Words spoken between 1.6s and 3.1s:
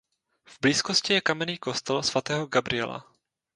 kostel svatého Gabriela.